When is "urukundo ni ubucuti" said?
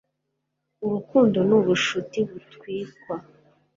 0.85-2.19